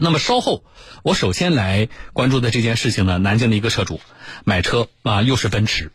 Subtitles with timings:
[0.00, 0.64] 那么稍后，
[1.02, 4.00] 我首先来关注的这件事情呢，南京的一个车主
[4.44, 5.92] 买车啊，又是奔驰。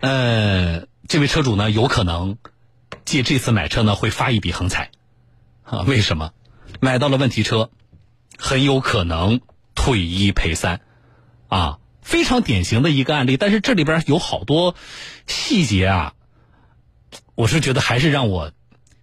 [0.00, 2.38] 呃，这位车主呢，有可能
[3.04, 4.90] 借这次买车呢，会发一笔横财
[5.62, 5.80] 啊？
[5.80, 6.32] 为什么？
[6.80, 7.70] 买到了问题车，
[8.38, 9.40] 很有可能
[9.74, 10.80] 退一赔三
[11.48, 13.36] 啊，非常典型的一个案例。
[13.36, 14.74] 但是这里边有好多
[15.26, 16.14] 细节啊，
[17.34, 18.52] 我是觉得还是让我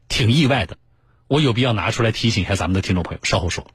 [0.07, 0.77] 挺意外的。
[1.27, 3.65] 我有必要拿出来提醒一下咱们的听众朋友，稍后说。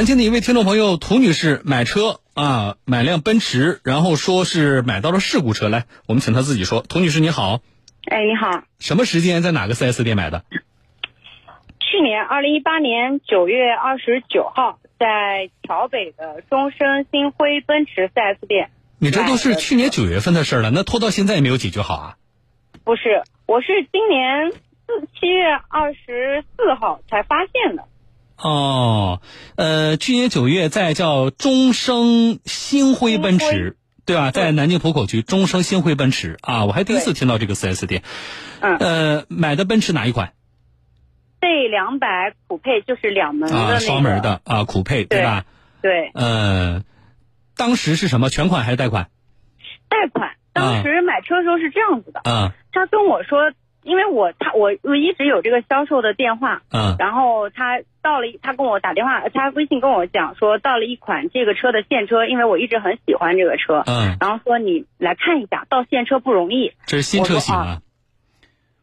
[0.00, 5.68] 南京的一位听众朋友涂女士买车啊，买辆奔驰，然后说是买到了事故车。
[5.68, 6.80] 来，我们请她自己说。
[6.80, 7.60] 涂女士你好，
[8.06, 10.42] 哎，你好，什么时间在哪个 4S 店买的？
[11.80, 18.70] 去年二零一八年九月二十九号，在桥北的中升星辉奔驰 4S 店。
[18.98, 22.16] 你这都是去年九月份的事了，那拖到现在也没有解决好啊？
[22.84, 27.84] 不是，我是今年四七月二十四号才发现的。
[28.42, 29.20] 哦，
[29.56, 34.30] 呃，去年九月在叫中升星辉奔驰，对吧？
[34.30, 38.02] 在南京浦口区中升星辉奔驰啊，我还第一次听到这个 4S 店。
[38.60, 38.76] 嗯。
[38.78, 40.32] 呃，买的奔驰哪一款
[41.40, 45.44] ？C 两百酷配就是两门的啊，双门的啊，酷配对吧？
[45.82, 46.10] 对。
[46.14, 46.82] 呃，
[47.56, 48.30] 当时是什么？
[48.30, 49.10] 全款还是贷款？
[49.90, 50.30] 贷款。
[50.52, 52.22] 当时买车的时候是这样子的。
[52.24, 52.52] 嗯。
[52.72, 53.52] 他跟我说。
[53.82, 67.80] 因为我他我我一直有这个销售的电话，嗯，然后他到了，他跟我打电话，他微信跟我讲说到了一款这个车的现车，因为我一直很喜欢这个车，嗯，然后说你来看一下，到现车不容易，这是新车型啊，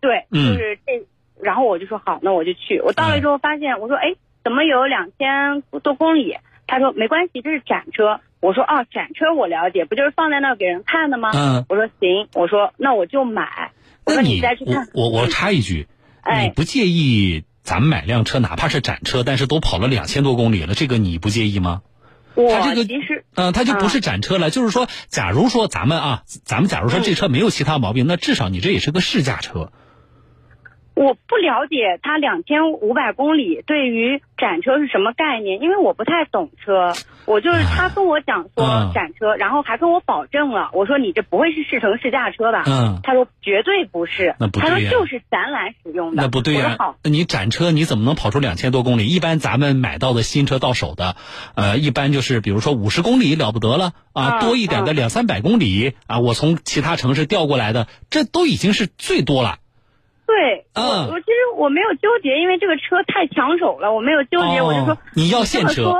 [0.02, 1.06] 对，就是这，
[1.42, 6.36] 然后我就说好，那我就去，我到了之后发现，我说哎，怎么有两千多公里？
[6.66, 8.20] 他说没关系，这是展车。
[8.40, 11.32] 我说哦，展车我了解，不就是放在那给人看的吗？
[11.34, 13.72] 嗯，我说行，我说那我就买。
[14.08, 14.42] 那你
[14.94, 15.88] 我，我我插一句，
[16.42, 21.82] 你不介意咱们买辆车，哪怕是展车，但是都跑了两千多公里了，这个你不介意吗？
[22.36, 22.94] 它这个
[23.36, 29.72] 嗯，它就不是展车了，就是说，假如说咱们啊，咱们假如说这车没有其他毛病，那至少你这也是个试驾车。
[30.98, 36.92] 我不了解它两千五百公里对于展车是什么概念，因为我不太懂车。
[37.26, 42.64] 我就是他跟我讲说展车，然后还跟我保证了，我说你这不会是试乘试驾车吧？
[42.66, 44.34] 嗯，他说绝对不是。
[44.40, 46.24] 那不对他说就是展览使用的。
[46.24, 46.78] 那不对呀。
[47.04, 49.06] 那你展车你怎么能跑出两千多公里？
[49.06, 51.16] 一般咱们买到的新车到手的，
[51.54, 59.60] 呃，一般就是比如说五十公里了不得了啊，多一点的两三百公里啊，我从其他城市调过来的，这都已经是最多了。
[60.28, 65.94] 对，我我其实我没有纠结，因为这个车太抢手了，我没有纠结，我就说你要现车，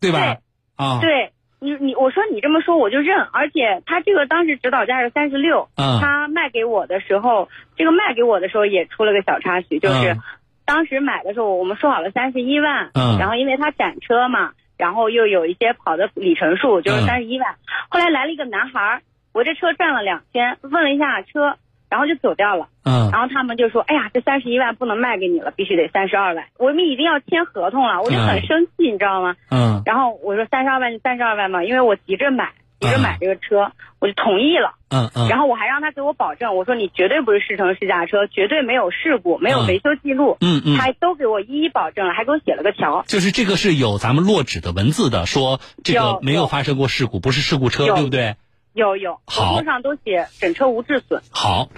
[0.00, 0.38] 对吧？
[0.76, 5.68] 啊，对你你我说你这么说我就认，而且他这个当时指导价是三十六，
[6.00, 10.16] 他卖给我的时候，这个卖给我的时候也出了个小插曲，就是
[10.64, 17.56] 当时买的时候我们说好了三十一万，然后因为他展车嘛，然后又有一些跑的里程数就是三十一万，
[17.88, 19.02] 后来来了一个男孩，
[19.32, 21.56] 我这车赚了两千，问了一下车。
[21.94, 29.36] 然后就走掉了，嗯，然后他们就说：“哎呀，这三十一万不能卖给你了，必须得三十二万，我们一定要签合同了。”我就很生气，你知道吗？
[29.48, 32.50] 嗯，然后我说三十二万就三十二万嘛，因为我急着买，
[32.80, 34.74] 急着买这个车，我就同意了。
[34.90, 40.36] 嗯嗯，然后我还让他给我保证，我说你绝对不是试乘试驾车，绝对没有事故，没有维修记录。
[40.40, 43.04] 嗯嗯，他都给我一一保证了，还给我写了个条。
[43.06, 48.34] 就是这个是有咱们落纸的文字的，说这个没有发生过事故，不是事故车，对不对？
[48.74, 51.22] 有有，合同上都写整车无质损。
[51.30, 51.70] 好。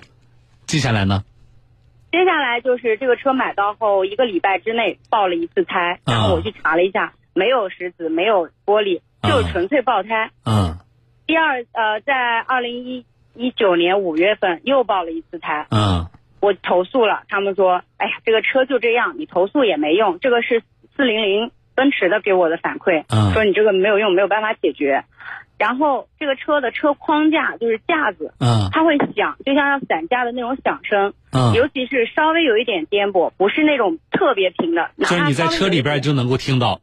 [0.66, 1.22] 接下来呢？
[2.10, 10.30] 接下来就是这个车买到后一个礼拜之内爆了一次胎，然后我去查了一下，没有石子，没有玻璃，就纯粹爆胎。
[10.44, 10.78] 嗯。
[11.26, 15.66] 第二，呃，在二零一一九年五月份又爆了一次胎。
[15.70, 16.08] 嗯。
[16.40, 20.62] 我投诉了，他们说：“哎呀，这个车就这样，你投诉也没用。”这个是
[20.96, 25.04] 四零零奔驰的给我的反馈，说你这个没有用，没有办法解决。
[25.58, 36.80] 然后这个车的车框架就是架子，嗯，它会响，就像要散架的那种响声，嗯，尤其是稍微有一点颠簸，不是那种特别平的，就是你在车里边就能够听到，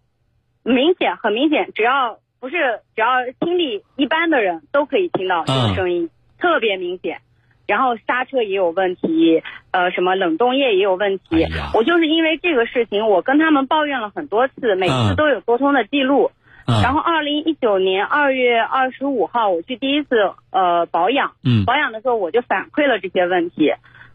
[0.64, 2.56] 明显很明显，只要不是
[2.96, 3.08] 只要
[3.40, 6.10] 听力一般的人都可以听到这个声音，
[6.40, 7.20] 特别明显。
[7.66, 9.42] 然后刹车也有问题，
[9.72, 11.48] 呃，什么冷冻液也有问题。
[11.74, 16.32] 我就是因为这个事情，我跟他们抱怨了很多次，每次都有沟通的记录。
[16.66, 20.16] 然后，二零一九年二月二十五号，我去第一次
[20.52, 21.34] 呃保养，
[21.66, 23.74] 保养的时候我就反馈了这些问题。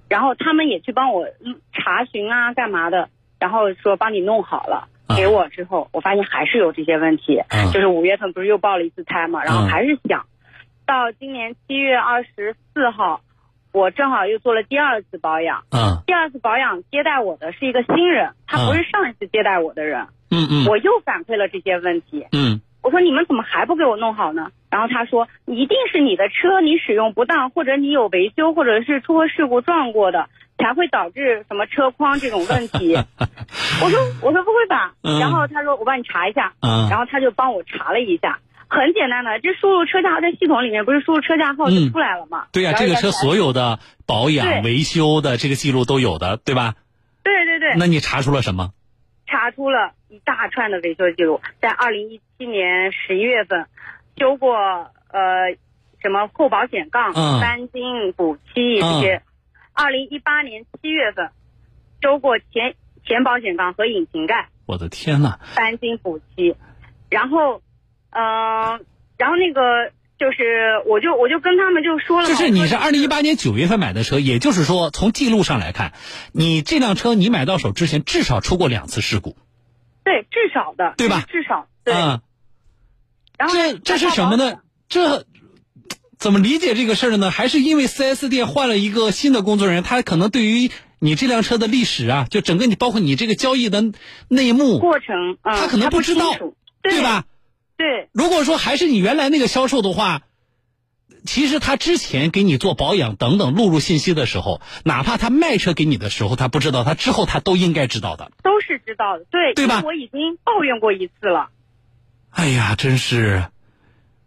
[0.08, 1.26] 然后他们也去帮我
[1.72, 7.42] 查询啊，干嘛的，然后说帮你弄好了，给我之后，我发现还是有这些问题，
[7.74, 10.24] 就是五月份不是又爆了一次胎嘛，然后还是响，
[10.86, 13.20] 到今年七月二十四号，
[13.72, 22.60] 我正好又做了第二次保养，嗯，第二次保养接待我的是一个新人，他不是上一次接待我的人，嗯嗯嗯，我又反馈了这些问题，嗯。
[22.80, 24.50] 我说你们怎么还不给我弄好呢？
[24.70, 32.94] 然后他说一定是你的车你使用不当，或者你有维修，或者是出过事故撞过的，才会导致什么车筐这种问题。
[33.82, 34.94] 我说我说不会吧？
[35.02, 36.54] 然后他说我帮你查一下。
[36.60, 38.38] 嗯然后他就帮我查了一下，
[38.68, 42.46] 很简单的，这输入车架号在系统里面不是输入车架号就出来了吗？
[42.52, 46.74] 对呀，这个车所有的保养维修的这个记录都有的，对吧？
[47.22, 47.74] 对对对。
[47.76, 48.70] 那你查出了什么？
[49.28, 53.66] 查出了一大串的维修记录，在二零一七年十一月份
[54.16, 55.54] 修过呃
[56.00, 59.22] 什么后保险杠、钣金补漆这些，
[59.72, 61.30] 二零一八年七月份
[62.00, 64.48] 修过前前保险杠和引擎盖。
[64.66, 65.38] 我的天呐！
[65.54, 66.56] 钣金补漆，
[67.10, 67.62] 然后
[68.10, 68.84] 嗯，
[69.18, 75.92] 然后那个就是我就我就跟他们就说了，就是你是二零一八年九月份买的车，也就是说从记录上来看，
[76.32, 79.36] 你这辆车你买到手之前至少出过两次事故。
[80.02, 81.24] 对，至少的，对吧？
[81.30, 81.94] 至少对。
[81.94, 84.58] 然后这这是什么呢？
[84.88, 85.24] 这
[86.18, 87.30] 怎么理解这个事儿呢？
[87.30, 93.84] 还是因为 4S 店换了一个新的工作人员，他可能对于你这辆车的历史啊，就整个你包括你这个交易的
[94.28, 96.32] 内幕过程，他可能不知道，
[96.82, 97.22] 对吧？
[97.22, 97.37] 对。
[98.12, 100.22] 如果说还是你原来那个销售的话。
[101.24, 108.30] 其实他之前给你做保养等等录入信息的时候，哪怕他卖车给你的时候他不知道，他之后他都应该知道的。
[108.42, 109.82] 都是知道的，对对吧？
[109.84, 111.50] 我已经抱怨过一次了。
[112.30, 113.44] 哎呀，真是。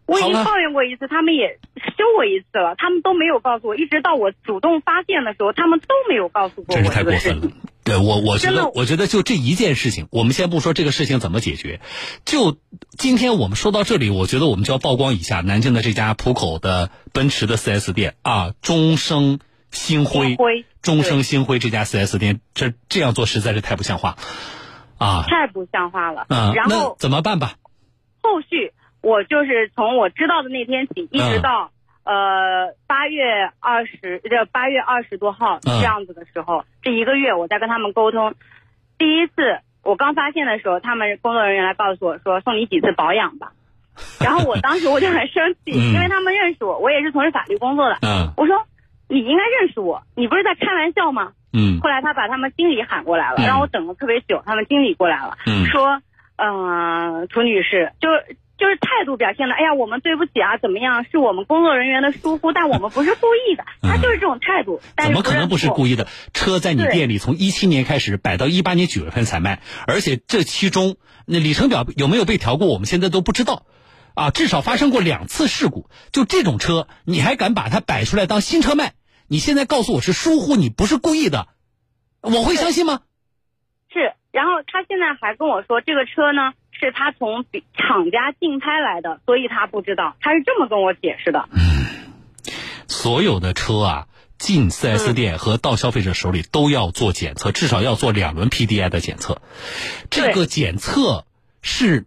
[0.06, 6.82] 我已经抱怨过一次，他们也修我一次了，他们都没有告诉我，一直到我主动发现的时候，他们都没有告诉过我。
[6.82, 7.50] 真是太过分了。
[7.84, 11.80] 对我，我觉得，我觉得就这一件事情，我们先不说这个事情怎么解决，
[12.24, 12.56] 就
[12.96, 19.40] 今天我们说到这里，我觉得我们就要曝光一下南京的这家浦口的奔驰的 4S 店啊，中升
[19.72, 20.36] 星辉，
[20.80, 24.16] 中升星辉这家 4S 店，这这样做实在是太不像话，
[24.98, 26.26] 啊，太不像话了。
[26.28, 27.54] 嗯，然后怎么办吧？
[28.22, 31.71] 后续我就是从我知道的那天起，一直到。
[32.04, 38.34] 呃，八月二十，这八月二十多号这样子的时候，这一个月我在跟他们沟通。
[38.98, 43.52] 第一次我刚发现的时候，他们工作人员来告诉我说送你几次保养吧。
[44.24, 47.98] 然后我当时我就很生气， 因为他们认识我，我也是从事法律工作的。
[48.02, 48.32] 嗯。
[48.36, 48.64] 我说
[49.08, 51.32] 你应该认识我，你不是在开玩笑吗？
[51.52, 51.78] 嗯。
[51.80, 54.42] 后来他把他们经理喊过来了，让我等了特别久。
[54.44, 56.00] 他们经理过来了，说，
[56.36, 58.08] 嗯，涂女士就。
[58.62, 61.04] 就是态度表现的，哎呀，我们对不起啊，怎么样？
[61.10, 63.64] 是我们工作人员的疏忽，但我们不是故意的。
[63.82, 64.80] 他就是这种态度。
[64.96, 66.06] 怎么可能不是故意的？
[66.32, 70.94] 车在你店里从一七年开始摆到一八年九月份才卖，而且这其中
[71.26, 73.66] 那里程表有没有被调过，我们现在都不知道。
[74.14, 75.90] 啊，至少发生过两次事故。
[76.12, 78.92] 就这种车，你还敢把它摆出来当新车卖？
[79.26, 81.48] 你现在告诉我是疏忽，你不是故意的，
[82.20, 83.00] 我会相信吗？
[83.92, 84.12] 是。
[84.30, 86.52] 然后他现在还跟我说，这个车呢。
[86.86, 87.44] 是他从
[87.76, 91.48] 厂家竞拍来的，所以他不知道，他是这么跟我解释的。
[91.52, 91.86] 嗯，
[92.88, 94.06] 所有的车啊，
[94.36, 99.40] 进 4S 店和到消费者手里都要做检测，至少要做两轮 PDI 的检测。
[100.10, 101.24] 这个检测
[101.62, 102.06] 是，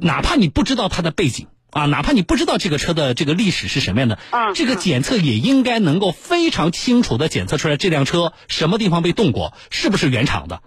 [0.00, 4.18] 哪怕你不知道它的背景啊，哪怕你不知道这个车的这个历史是什么样的，
[4.56, 10.62] 这个检测也应该能够非常清楚的检测出来这辆车什么地方被动过，是不是原厂的。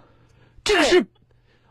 [0.64, 1.06] 这个是。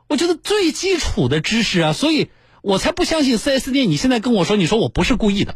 [0.10, 2.30] 我觉得最基础的知识啊，所以
[2.64, 3.90] 我才不相信四 S 店。
[3.90, 5.56] 你现在跟我说，你说我不是故意的，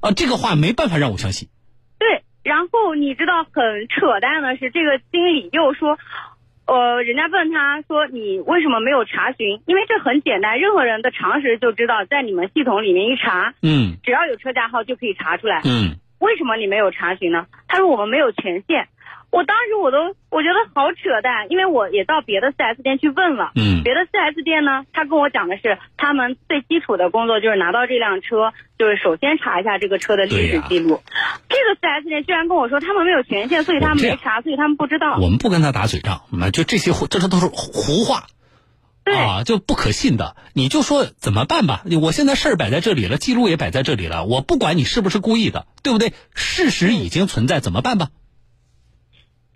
[0.00, 1.48] 啊，这个话没办法让我相信。
[1.98, 5.98] 对，然后你知道很扯淡的是，这个经理又说，
[6.66, 9.62] 呃，人家问他说你为什么没有查询？
[9.66, 15.62] 因为这很简单，任何人的常识就知道，在你们系统里面一查，嗯，只要有车架号就可以查出来。
[15.64, 17.46] 嗯，为什么你没有查询呢？
[17.66, 18.88] 他说我们没有权限。
[19.30, 31.02] 我当时我都我觉得好扯淡，因为我也到别的 4S 店去问了，嗯，别的 4S 店呢，他跟我讲的是，他们最基础的工作就是拿到这辆车，就是首先查一下这个车的历史记录。
[31.48, 35.18] 这个 4S 店居然跟我说他们没有权限，所以他们没查，所以他们不知道。
[35.18, 38.28] 我们不跟他打嘴仗，那就这些，这这都是胡话，
[39.04, 40.36] 啊，就不可信的。
[40.54, 41.82] 你就说怎么办吧？
[42.00, 46.14] 我现在事儿摆在这里了，记录也摆在这里了，我不管你是不是故意的，对不对？
[46.34, 48.08] 事实已经存在，怎么办吧？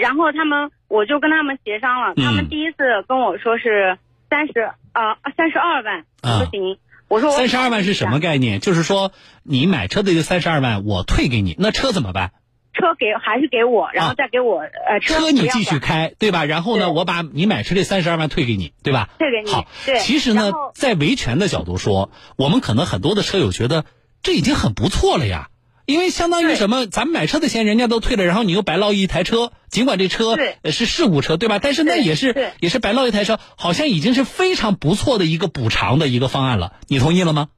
[0.00, 2.14] 然后他们，我就跟他们协商了。
[2.16, 4.60] 他们第一次跟我说是三十
[4.92, 6.78] 啊，三十二万不行。
[7.08, 8.60] 我说三十二万是什么概念？
[8.60, 12.32] 就是说你买车的这三十二万我退给你，那车怎么办？
[12.72, 16.44] 车车给还是给我，然后再给我呃车你继续开，对吧？
[16.46, 19.10] 然后呢，我把你买车这三十二万退给你，对吧？
[19.18, 19.52] 退给你。
[19.52, 19.98] 好，对。
[19.98, 23.84] 其实呢，在维权的角度说，我们可能很多的车友觉得
[24.22, 25.48] 这已经很不错了呀，
[25.90, 31.58] 因为相当于什么，咱们买车的钱人家都退了，然后你又白捞一台车，尽管这车是事故车，对吧？
[31.58, 36.72] 但是那也是也是白捞一台车，好像已经是非常不错的一个补偿的一个方案了。
[36.88, 37.48] 你同意了吗？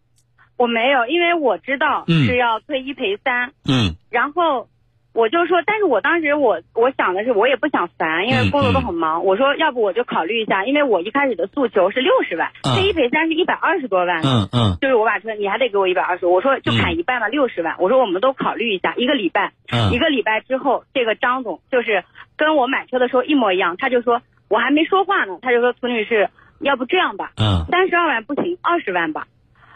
[0.56, 3.52] 我没有，因为我知道是要退一赔三。
[3.64, 3.96] 嗯。
[4.10, 4.68] 然后。
[5.12, 9.24] 我就说，但是我当时我我想的是，我也不想烦，因为工作都很忙。
[9.24, 14.22] 我说，要不我就考虑一下，因为我一开始的诉求是六十万，这一赔三是一百二十多万。
[14.24, 16.24] 嗯嗯，就是我把车，你还得给我一百二十。
[16.24, 17.76] 我说就砍一半吧，六十万。
[17.78, 19.52] 我说我们都考虑一下，一个礼拜，
[19.92, 22.04] 一个礼拜之后，这个张总就是
[22.38, 27.32] 跟我买车的时候一模一样，他就说我还没说话呢，他就说涂女士，要不这样吧，
[27.70, 29.26] 三十二万不行，二十万吧。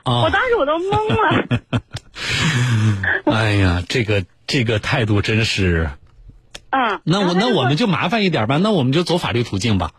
[0.06, 0.90] 我当时我都懵
[1.20, 1.44] 了。
[3.36, 4.24] 哎呀，这个。
[4.46, 5.90] 这个态度真是，
[6.70, 9.90] 嗯，那我那我们就麻烦一点吧，那我们就走法律途径吧，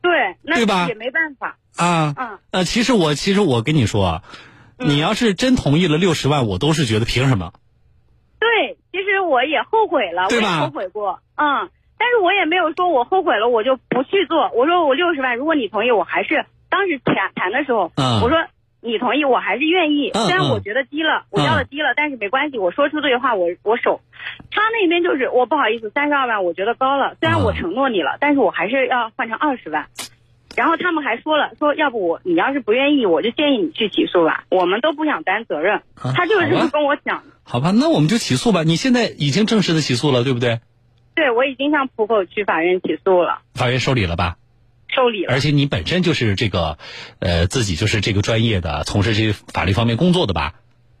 [0.00, 0.86] 对，对吧？
[0.86, 4.22] 也没办法啊，嗯，呃，其实我其实我跟你说啊，
[4.78, 7.52] 你要是真同意了六十万，我都是觉得凭什么？
[8.38, 10.60] 对，其实我也后悔了，对吧？
[10.60, 14.50] 后悔过，嗯，但是我也没有说我后悔了，我就不去做。
[14.54, 18.38] 我说我六十万，如果你同意，我还是当时谈谈的时候，嗯，我说。
[18.84, 20.10] 你同意，我还是愿意。
[20.12, 22.58] 虽然我觉得低了，我要的低了，但是没关系。
[22.58, 24.00] 我说出这句话，我我守。
[24.50, 27.16] 他那边就是我不好意思，三十二万我觉得高了。
[27.20, 29.86] 虽然我承诺你了，但是我还是要换成二十万。
[30.56, 34.44] 然后他们还说了，说要不我你要是不愿意，我就建议你去起诉吧。
[34.50, 35.80] 我们都不想担责任。
[35.96, 37.22] 他就是这么跟我讲。
[37.44, 38.62] 好吧，那我们就起诉吧。
[38.64, 40.60] 你现在已经正式的起诉了，对不对？
[41.14, 43.38] 对，我已经向浦口区法院起诉了。
[43.54, 44.36] 法院受理了吧？
[44.94, 46.78] 受理了，而且你本身就是这个，
[47.18, 50.54] 呃，自己就是这个专业的，从事这些法律方面工作的吧？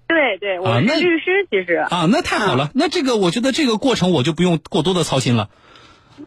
[0.08, 5.48] 对对，我是律师，其实啊，那太好了，那这个我觉得这个过程我就不用过多的操心了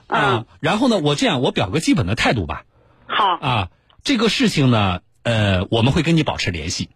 [0.07, 0.45] 啊。
[0.59, 2.63] 然后呢，我这样我表个基本的态度吧。
[3.05, 3.69] 好啊，
[4.03, 6.89] 这个事情呢，呃，我们会跟你保持联系。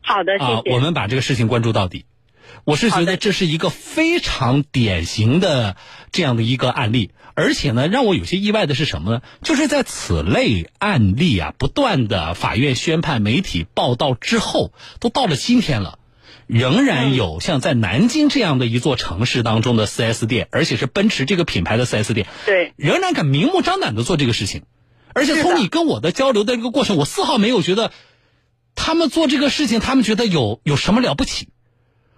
[0.00, 0.74] 好的，谢谢。
[0.74, 2.06] 我们把这个事情关注到底。
[2.64, 5.76] 我是觉得这是一个非常典型的
[6.12, 9.22] 这样的一个案例，而且呢，让我有些意外的是什么呢？
[9.42, 15.98] 就是在此类案例啊不断的法院宣判、媒体报道之后，都到了今天了，
[16.46, 24.62] 仍然有像在南京这样的一座城市当中的 4S 店，而且是奔驰这个品牌的 4S 店，对，仍然敢明目张胆的做这个事情，
[25.14, 27.92] 而且从你跟我的交流的这个过程，我丝毫没有觉得
[28.74, 31.48] 他们做这个事情，他们觉得有有什么了不起。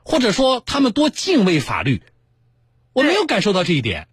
[0.04, 2.02] 或者说他们多敬畏法律，
[2.92, 4.06] 我没有感受到这一点，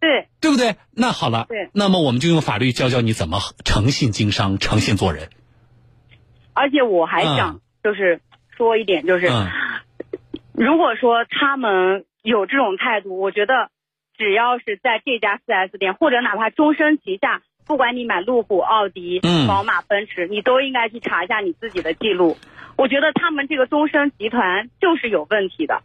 [0.00, 0.28] 对。
[0.40, 0.50] 对。
[0.50, 0.76] 不对？
[0.90, 5.28] 那好了，对，那么我们就用法律教教你怎么诚信经商、诚信做人。
[6.54, 8.20] 而且我还想就是
[8.56, 9.28] 说一点，就是
[10.52, 13.70] 如果说他们有这种态度，我觉得
[14.16, 22.36] 只要是在这家四 S 店，或者哪怕终身旗下，不管你买路虎、奥迪、宝马、奔驰，你都应该去查一下你自己的记录。
[22.78, 25.82] 我觉得他们这个终身集团就是有问题的，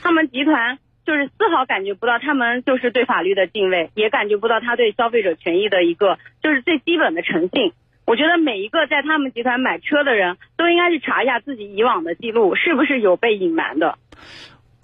[0.00, 7.72] 他们集团就是丝毫感觉不到他们就是对法律的敬畏，也感觉不到他对消费者权益的一个就是最基本的诚信。
[8.04, 13.98] 我觉得每一个在他们集团买车的人都应该去查一下自己以往的记录，是不是有被隐瞒的。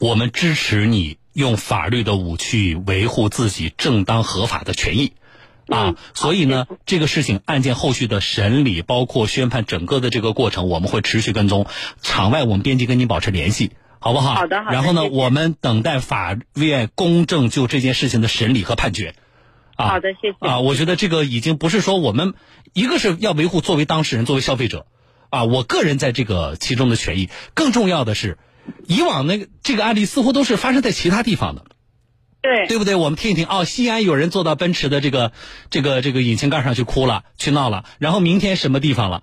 [0.01, 5.13] 我们支持你用法律的武器维护自己正当合法的权益。
[5.67, 11.67] 啊，所以呢，这个事情案件后续的审理，包括宣判整个的这个过程，我们会持续跟踪。
[12.03, 14.35] 场外我们编辑跟您保持联系，好不好？
[14.35, 14.73] 好的，好的。
[14.73, 19.15] 然后呢，我们等待法院公正就这件事情的审理和判决。
[19.77, 20.47] 啊，好的，谢谢。
[20.47, 22.35] 啊，我觉得这个已经不是说我们
[22.75, 24.87] 一个是要维护作为当事人、作为消费者，
[25.31, 27.31] 啊，我个人在这个其中的权益。
[27.55, 28.37] 更重要的是，
[28.87, 31.65] 以往那个这个案例似乎都是发生在其他地方的。
[32.45, 32.95] 对，对不对？
[32.95, 35.33] 我们听一听哦，西安有人坐到奔驰的这个、
[35.71, 37.87] 这个、这个引擎盖上去哭了，去闹了。
[37.99, 39.23] 然后明天什么地方了？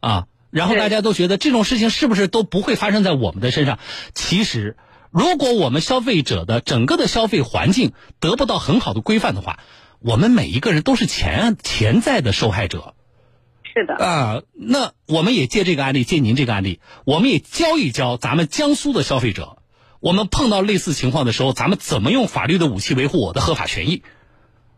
[0.00, 3.78] 啊，然后大家都觉得这种事情是不是都不会发生在我们的身上？
[4.14, 4.76] 其实，
[5.12, 9.60] 如果我们消费者的整个的消费环境得不到很好的规范的话，
[10.00, 12.94] 我们每一个人都是潜潜在的受害者。
[13.62, 13.94] 是的。
[13.94, 19.58] 啊，那我们也借这个案例，借您这个案例，我们也教一教咱们江苏的消费者。
[20.00, 24.02] 我们碰到类似情况的时候，咱们怎么用法律的武器维护我的合法权益？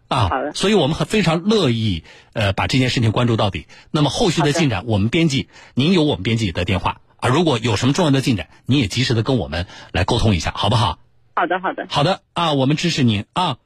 [0.09, 0.55] 啊，好的。
[0.55, 3.67] 所以我们很非常乐意，呃，把这件事情关注到底。
[3.91, 7.29] 那么后续的进展，我们编辑，您有我们编辑的电话啊。
[7.29, 10.99] 如果有什么重要的进展，您也及时的跟我们来沟通一下，好不好？
[11.35, 11.87] 好的，好的。
[11.91, 13.59] 好的啊，我们支持您啊。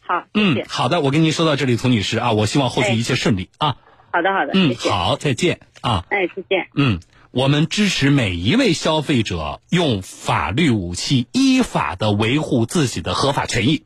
[0.00, 3.76] 好，嗯，好的，我跟您说到这里，涂女士啊，我希望后续一切顺利啊。
[4.10, 4.52] 好的，好的。
[4.54, 6.04] 嗯，好，再见啊。
[6.08, 6.68] 哎，再见。
[6.74, 7.00] 嗯。
[7.32, 13.84] 我们支持每一位消费者用法律武器依法的维护自己的合法权益。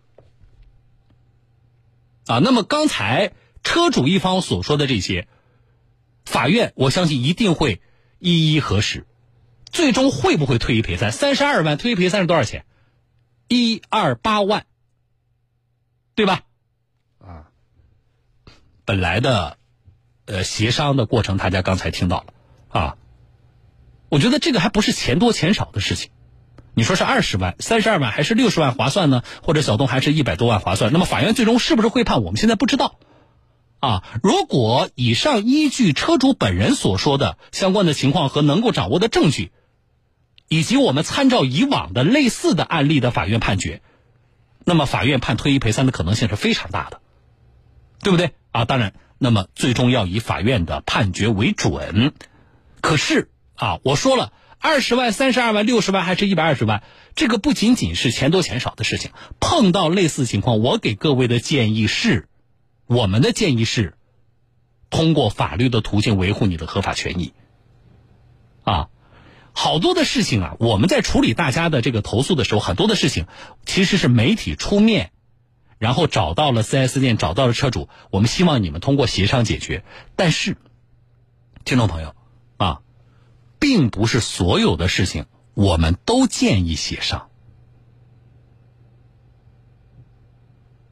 [2.27, 5.29] 啊，那么刚才车主一方所说的这些，
[6.25, 7.81] 法院我相信一定会
[8.19, 9.07] 一一核实，
[9.71, 11.13] 最终会不会退一赔三？
[11.13, 12.67] 三十二万退一赔三是多少钱？
[13.47, 14.67] 一二八万，
[16.17, 16.43] 对吧？
[17.21, 17.47] 啊，
[18.85, 19.57] 本来的，
[20.25, 22.35] 呃，协商的过程大家刚才听到了
[22.71, 22.97] 啊，
[24.09, 26.11] 我觉得这个还不是钱多钱少的事情。
[26.75, 29.23] 你说是二十万、三十二万还是六十万划算呢？
[29.43, 30.93] 或者小东还是一百多万划算？
[30.93, 32.23] 那么法院最终是不是会判？
[32.23, 32.99] 我们现在不知道。
[33.81, 39.53] 啊，如果以上依据车主本人所说的相关的情况和能够掌握的证据，
[40.49, 43.83] 以及我们参照以往的类似的案例的法院判决，
[44.65, 47.01] 那么法院判退一赔三的可能性是非常大的，
[48.03, 48.33] 对不对？
[48.51, 52.13] 啊，当然，那么最终要以法院的判决为准。
[52.81, 54.33] 可是啊，我说了。
[54.59, 56.83] 二十万、三十二万、六十万还是一百二十万，
[57.15, 59.11] 这个不仅仅是钱多钱少的事情。
[59.39, 62.27] 碰到类似情况，我给各位的建议是，
[62.87, 63.97] 我们的建议是，
[64.89, 67.35] 通过法律的途径维护你的合法权益。
[68.65, 68.89] 啊，
[69.53, 73.27] 好多的事情啊，我们在处理大家的这个投诉的时候，很多的事情
[73.67, 75.13] 其实是媒体出面，
[75.79, 79.85] 然后找到了 4S 店，找到了车主，我们希望你们通过协商解决。
[80.17, 80.57] 但是，
[81.65, 82.16] 听众朋友。
[83.67, 87.31] 并不是所有的事情我们都建议协商。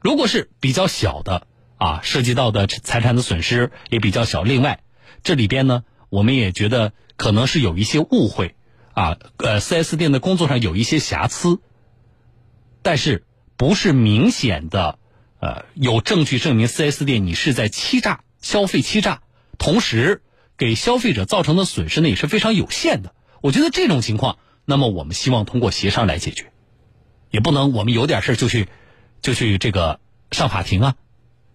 [0.01, 4.43] 如果是比较小的啊，涉及到的财产的损失也比较小。
[4.43, 4.83] 另外，
[5.23, 8.55] 这里边呢，我们也觉得可能是有一些误会
[8.91, 11.61] 啊，呃，4S 店的工作上有一些瑕疵，
[12.81, 13.23] 但是
[13.55, 14.99] 不是明显的
[15.39, 19.21] 呃有证据证明 4S 店你是在欺诈消费欺诈，
[19.57, 20.23] 同时。
[20.57, 23.13] 给消费者造成的损失呢也是非常有限的。
[23.41, 26.51] 我觉得这种情况，那么我们希望通过协商来解决，
[27.29, 28.67] 也不能我们有点事就去
[29.21, 29.99] 就去这个
[30.31, 30.95] 上法庭啊。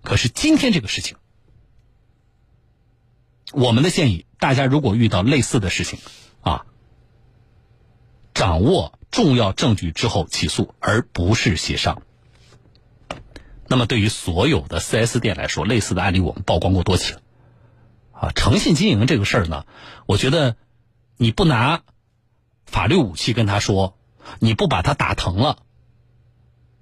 [0.03, 1.17] 可是今天这个事情，
[3.53, 5.99] 我们的建议，大家如果遇到类似的事情
[6.43, 6.67] 啊，
[8.35, 12.03] 掌握重要证据之后起诉，而不是协商。
[13.67, 17.21] 那么对于所有的 4S 店来说，类似的案例我们曝光过多起了。
[18.21, 19.65] 啊，诚信经营这个事儿呢，
[20.05, 20.57] 我觉得
[21.17, 21.83] 你不拿
[22.67, 23.99] 法律武器跟他说，
[24.41, 25.63] 你不把他打疼了，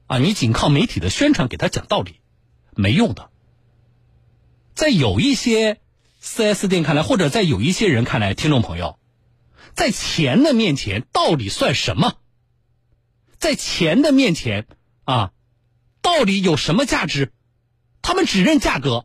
[0.09, 2.21] 啊，你仅靠媒体的宣传给他讲道理，
[2.75, 3.31] 没用的。
[4.75, 5.81] 在有一些
[6.19, 8.99] 四 S 店看来，或者在有一些人看来，听众朋友，
[9.75, 12.15] 在钱的面前，道理算什么？
[13.39, 14.67] 在钱的面前
[15.05, 15.31] 啊，
[16.03, 17.33] 道理有什么价值？
[18.03, 19.05] 他们只认价格。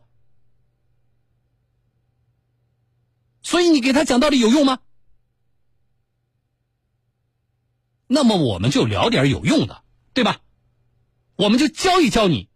[3.44, 4.80] 所以你给他讲道理有用吗？
[8.06, 10.40] 那么我们就聊点有用的，对吧？
[11.36, 12.48] 我们就教一教你，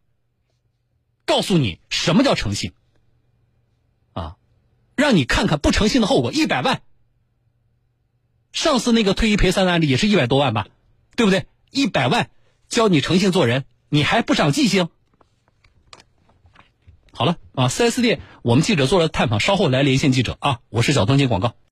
[1.25, 2.73] 告诉你什么叫诚信，
[4.13, 4.37] 啊，
[4.95, 6.33] 让你看看不诚信的后果。
[6.33, 6.83] 一百万，
[8.53, 10.69] 上次那个退一赔三的案例也是一百多万吧，
[11.17, 11.47] 对不对？
[11.71, 12.31] 一百万
[12.69, 14.89] 教你诚信做人，你还不长记性？
[17.19, 20.59] 好了啊，4S 店，我们记者做了探访，稍后来连线记者啊。
[20.69, 21.55] 我是小东接广告。